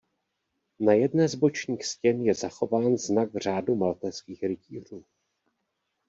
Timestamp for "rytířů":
4.43-5.05